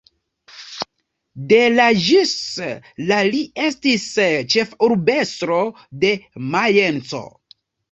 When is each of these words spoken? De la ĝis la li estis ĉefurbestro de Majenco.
De 1.51 1.59
la 1.73 1.85
ĝis 2.05 2.31
la 3.11 3.19
li 3.29 3.43
estis 3.67 4.09
ĉefurbestro 4.55 5.63
de 6.07 6.13
Majenco. 6.57 7.25